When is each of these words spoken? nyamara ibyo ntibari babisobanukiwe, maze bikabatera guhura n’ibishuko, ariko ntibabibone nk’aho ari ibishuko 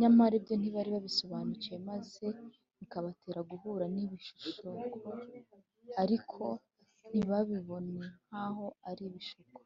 nyamara 0.00 0.34
ibyo 0.40 0.54
ntibari 0.56 0.90
babisobanukiwe, 0.94 1.76
maze 1.90 2.24
bikabatera 2.78 3.40
guhura 3.50 3.84
n’ibishuko, 3.94 4.66
ariko 6.02 6.42
ntibabibone 7.08 7.96
nk’aho 8.26 8.66
ari 8.90 9.04
ibishuko 9.10 9.58